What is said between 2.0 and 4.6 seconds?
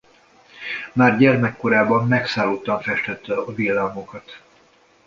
megszállottan festette a villámokat.